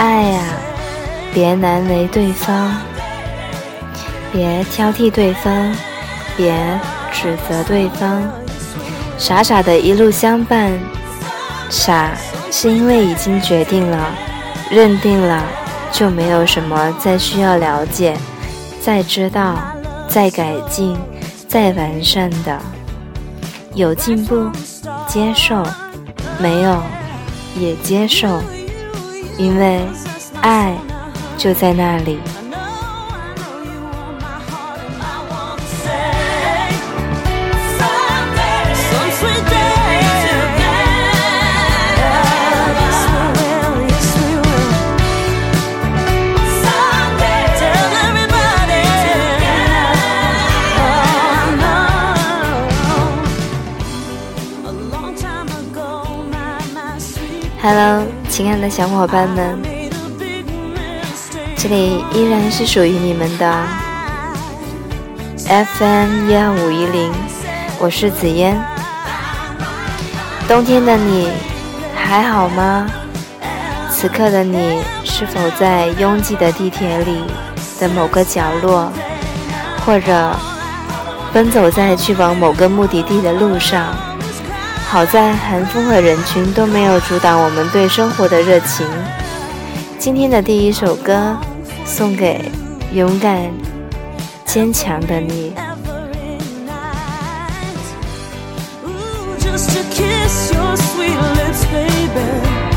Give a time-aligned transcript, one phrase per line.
[0.00, 0.40] 爱呀、
[1.34, 2.74] 别难为对方，
[4.32, 5.76] 别挑剔对方，
[6.38, 6.54] 别
[7.12, 8.22] 指责对方，
[9.18, 10.72] 傻傻的一路相伴。
[11.68, 12.12] 傻
[12.50, 14.14] 是因为已经决定了，
[14.70, 15.44] 认定了，
[15.92, 18.16] 就没有什么再需要了解、
[18.80, 19.58] 再知道、
[20.08, 20.96] 再改进、
[21.46, 22.58] 再完善的。
[23.74, 24.50] 有进步，
[25.06, 25.62] 接受；
[26.38, 26.82] 没有，
[27.54, 28.42] 也接受。
[29.40, 29.80] 因为
[30.42, 30.76] 爱
[31.38, 32.39] 就在那里。
[57.62, 59.60] Hello，亲爱的小伙伴们，
[61.58, 63.62] 这里依然是属于你们的
[65.46, 67.12] FM 幺五一零，
[67.78, 68.58] 我是紫嫣。
[70.48, 71.28] 冬天的你
[71.94, 72.86] 还好吗？
[73.92, 77.24] 此刻的你是否在拥挤的地铁里
[77.78, 78.90] 的某个角落，
[79.84, 80.34] 或者
[81.30, 83.94] 奔走在去往某个目的地的路上？
[84.90, 88.84] 好在寒风和人群都没有阻挡我们对生活的热情。
[90.00, 91.38] 今天的第一首歌
[91.84, 92.50] 送给
[92.92, 93.52] 勇敢、
[94.44, 95.52] 坚强的你。
[95.54, 97.78] every night.
[98.84, 102.69] Ooh, just to kiss your sweet lips, baby.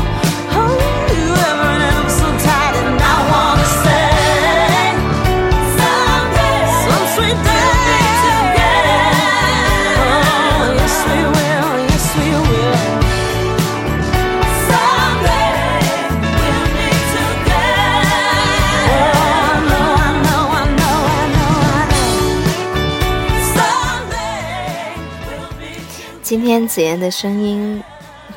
[26.54, 27.82] 天子妍的声音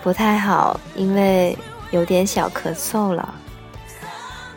[0.02, 1.56] 不太好，因为
[1.92, 3.32] 有点小咳嗽了，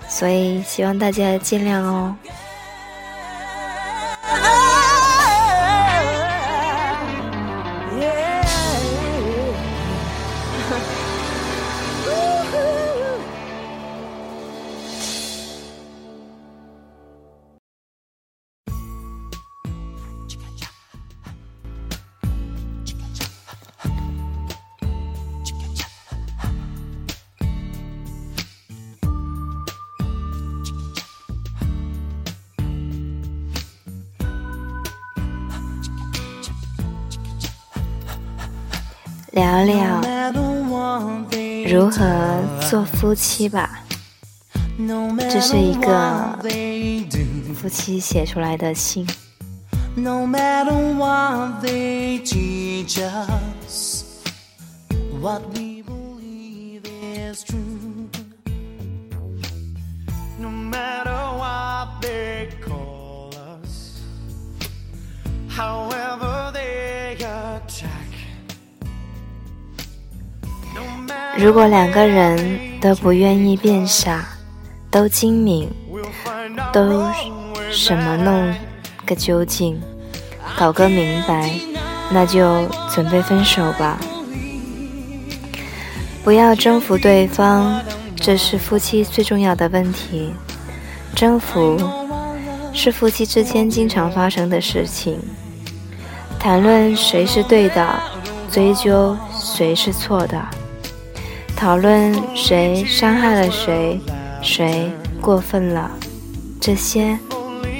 [0.08, 2.16] 所以希望大家见谅哦。
[39.32, 40.00] 聊聊
[41.68, 43.84] 如何做夫妻吧。
[45.18, 46.38] 这是一个
[47.54, 49.06] 夫妻写出来的信。
[49.96, 50.80] No matter
[71.38, 74.26] 如果两个人都不愿意变傻，
[74.90, 75.70] 都精明，
[76.72, 77.04] 都
[77.70, 78.54] 什么弄
[79.06, 79.80] 个究竟，
[80.58, 81.50] 搞个明白，
[82.10, 83.98] 那就准备分手吧。
[86.22, 87.80] 不要征服对方，
[88.16, 90.34] 这是夫妻最重要的问题。
[91.14, 91.80] 征服
[92.72, 95.18] 是夫妻之间经常发生的事情。
[96.38, 98.00] 谈论谁是对的，
[98.50, 100.42] 追究谁是错的，
[101.60, 104.00] 讨论谁伤害了谁，
[104.40, 104.90] 谁
[105.20, 105.90] 过分了，
[106.58, 107.18] 这些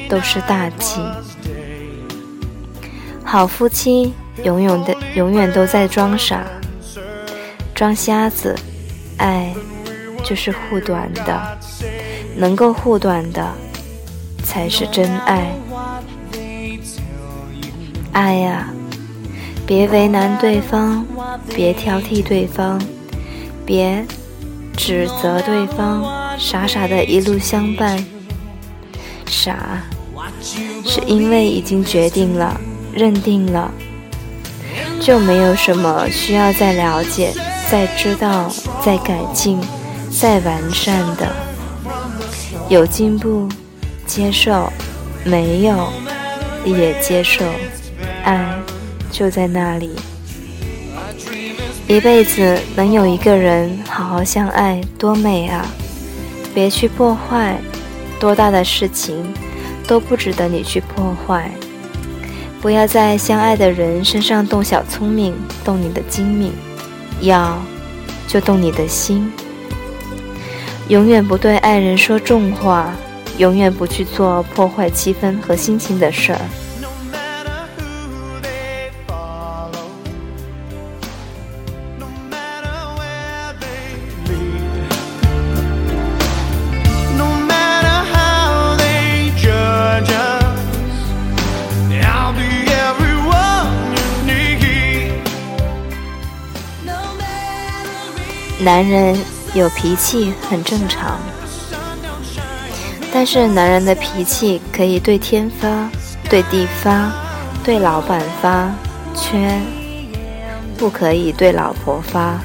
[0.06, 1.00] 都是大忌。
[3.24, 4.12] 好夫妻
[4.44, 6.44] 永远的永远都在装傻，
[7.74, 8.54] 装瞎子。
[9.16, 9.54] 爱
[10.22, 11.58] 就是护短的，
[12.36, 13.48] 能够护短的
[14.44, 15.50] 才是真爱。
[18.12, 18.68] 爱呀、
[19.66, 21.02] 别为难对方，
[21.48, 22.78] 别挑剔对方，
[23.70, 24.04] 别
[24.76, 26.02] 指责对方，
[26.36, 28.04] 傻傻的一路相伴。
[29.26, 29.80] 傻，
[30.84, 32.60] 是因为已经决定了，
[32.92, 33.70] 认定了，
[35.00, 37.32] 就没有什么需要再了解、
[37.70, 38.52] 再知道、
[38.84, 39.60] 再改进、
[40.10, 41.28] 再完善的。
[42.68, 43.48] 有进步，
[44.04, 44.68] 接受；
[45.22, 45.92] 没有，
[46.64, 47.44] 也接受。
[48.24, 48.52] 爱
[49.12, 49.92] 就在那里。
[51.90, 55.66] 一辈子能有一个人好好相爱，多美啊！
[56.54, 57.56] 别去破坏，
[58.20, 59.16] 多大的事情
[59.88, 61.50] 都不值得你去破坏。
[62.62, 65.34] 不要在相爱的人身上动小聪明，
[65.64, 66.52] 动你的精明，
[67.22, 67.58] 要
[68.28, 69.28] 就动你的心。
[70.86, 72.92] 永远不对爱人说重话，
[73.36, 76.40] 永远不去做破坏气氛和心情的事儿。
[98.62, 99.18] 男人
[99.54, 101.18] 有脾气很正常，
[103.10, 105.88] 但是男人的脾气可以对天发、
[106.28, 107.10] 对地发、
[107.64, 108.70] 对老板发，
[109.14, 109.58] 却
[110.76, 112.38] 不可以对老婆发。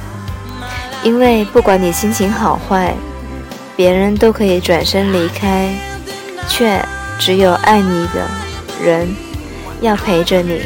[1.03, 2.95] 因为不管你心情好坏，
[3.75, 5.69] 别人都可以转身离开，
[6.47, 6.81] 却
[7.19, 8.25] 只有爱你的
[8.81, 9.13] 人
[9.81, 10.61] 要陪着你，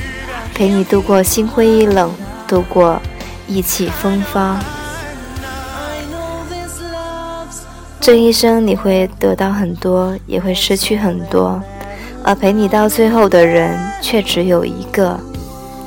[0.53, 2.13] 陪你度过心灰意冷，
[2.47, 3.01] 度过
[3.47, 4.59] 意气风发。
[8.01, 11.61] 这一生你会得到很多，也会失去很多，
[12.23, 15.19] 而陪你到最后的人却只有一个。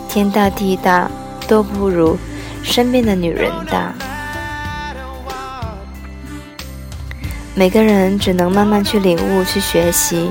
[0.08, 1.10] 天大地大
[1.48, 2.18] 都不如
[2.62, 3.94] 身边的女人大。
[7.54, 10.30] 每个人只能慢慢去领悟、去学习，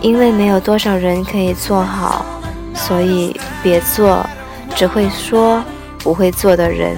[0.00, 2.24] 因为没有多少人可以做好，
[2.74, 4.24] 所以别做
[4.76, 5.62] 只会说
[5.98, 6.96] 不会做的人。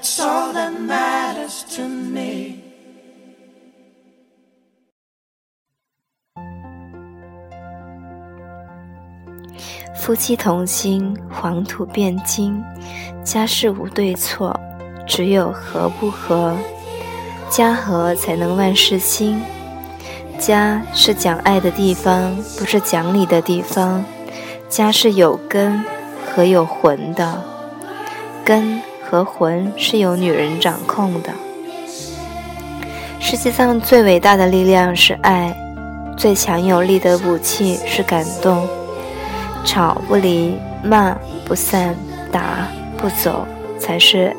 [0.00, 2.62] That's all that matters to me.
[9.94, 12.64] 夫妻同心，黄土变金。
[13.22, 14.58] 家事无对错，
[15.06, 16.56] 只有和不和。
[17.50, 19.38] 家和才能万事兴。
[20.38, 24.02] 家是讲爱的地方，不是讲理的地方。
[24.70, 25.84] 家是有根
[26.24, 27.44] 和有魂的，
[28.42, 31.32] 根和魂是由女人掌控的。
[33.18, 35.52] 世界上最伟大的力量是爱，
[36.16, 38.68] 最强有力的武器是感动。
[39.64, 41.12] 吵不离，骂
[41.44, 41.96] 不散，
[42.30, 43.44] 打不走，
[43.80, 44.32] 才是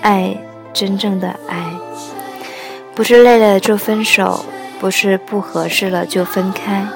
[0.00, 0.34] 爱
[0.72, 1.62] 真正的爱。
[2.94, 4.42] 不是累了就分手，
[4.80, 6.86] 不是不合适了就分开。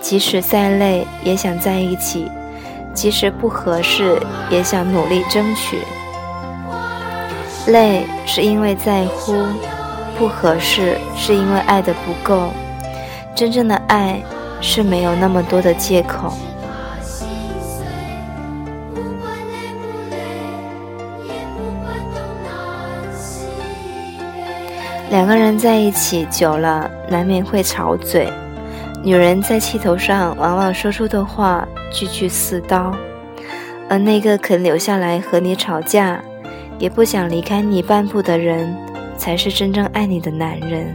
[0.00, 2.30] 即使再累，也想在一起；
[2.94, 5.80] 即使不合适，也想努力争取。
[7.66, 9.34] 累是因为在乎，
[10.18, 12.50] 不合适是因为爱的不够。
[13.34, 14.20] 真正的爱
[14.60, 16.32] 是没有那么多的借口。
[25.10, 28.28] 两个人在一起久了，难免会吵嘴。
[29.02, 32.92] 女人在气头上，往往说出的话句句似刀。
[33.88, 36.20] 而那个肯留下来和你吵架，
[36.78, 38.76] 也不想离开你半步的人，
[39.16, 40.94] 才是真正爱你的男人。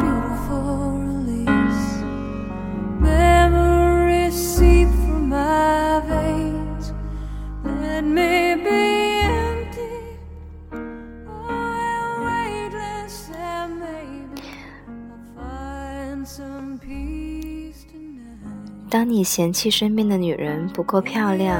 [18.91, 21.57] 当你嫌弃身边的女人不够漂亮，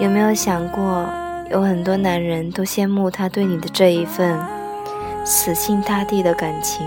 [0.00, 1.08] 有没有想过，
[1.52, 4.36] 有很多男人都羡慕他对你的这一份
[5.24, 6.84] 死心塌地的感情。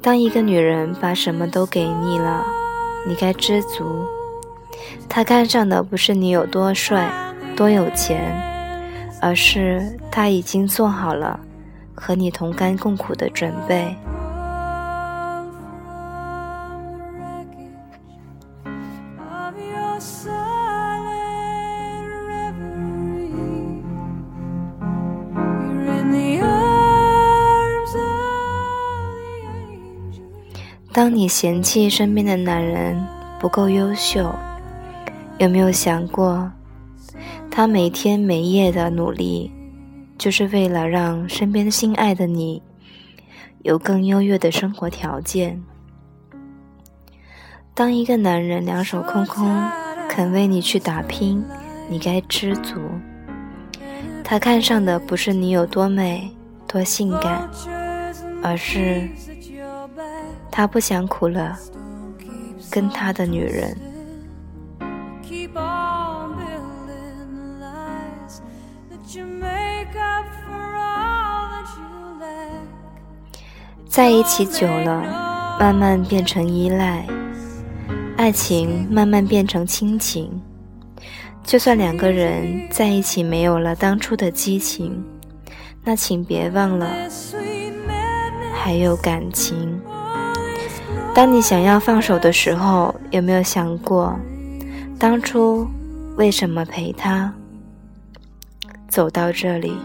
[0.00, 2.42] 当一个女人把什么都给你了，
[3.06, 3.84] 你该知足。
[5.10, 7.12] 她看上的不是你有多帅、
[7.54, 8.18] 多有钱，
[9.20, 11.38] 而是她已经做好了
[11.94, 13.94] 和你同甘共苦的准备。
[31.28, 32.98] 你嫌弃身边的男人
[33.38, 34.34] 不够优秀，
[35.36, 36.50] 有没有想过，
[37.50, 39.52] 他每天每夜的努力，
[40.16, 42.62] 就是为了让身边心爱的你
[43.60, 45.62] 有更优越的生活条件？
[47.74, 49.54] 当一个男人两手空空，
[50.08, 51.44] 肯为你去打拼，
[51.90, 52.80] 你该知足。
[54.24, 56.34] 他看上的不是你有多美、
[56.66, 57.46] 多性感，
[58.42, 59.06] 而是
[60.50, 61.58] 他不想苦了
[62.70, 63.76] 跟他的女人
[73.88, 77.04] 在一起久了，慢慢变成依赖
[78.16, 80.40] 爱情，慢慢变成亲情。
[81.42, 85.02] 就算两个人在一起没有了当初的激情，
[85.82, 86.86] 那请别忘了
[88.54, 89.80] 还有感情。
[91.18, 94.16] 当你想要放手的时候，有没有想过，
[95.00, 95.66] 当初
[96.14, 97.34] 为什么陪他
[98.86, 99.76] 走到这里？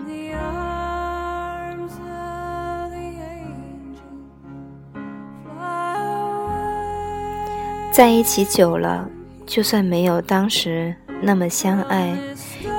[7.92, 9.10] 在一起久了，
[9.48, 12.16] 就算没有当时那么相爱，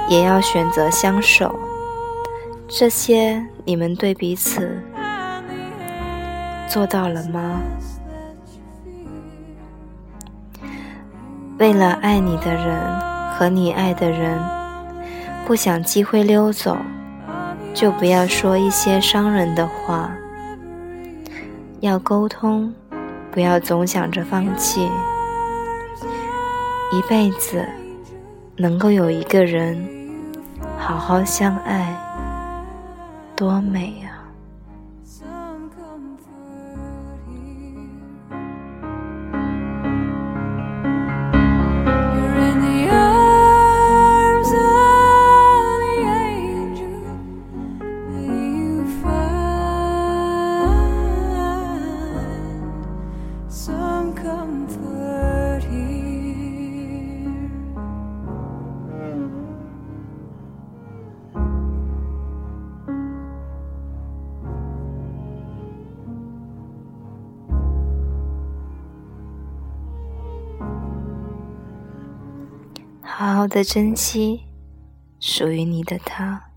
[0.09, 1.53] 也要选择相守。
[2.69, 4.81] 这些你们对彼此
[6.69, 7.61] 做到了吗？
[11.59, 14.41] 为了爱你的人和你爱的人，
[15.47, 16.77] 不想机会溜走，
[17.73, 20.11] 就不要说一些伤人的话。
[21.81, 22.75] 要沟通，
[23.31, 24.91] 不要总想着放弃。
[26.93, 27.65] 一辈子
[28.57, 29.77] 能够有一个人
[30.77, 31.95] 好好相爱，
[33.37, 34.14] 多美啊！
[73.01, 74.41] 好好的珍惜
[75.21, 76.54] 属于你的他。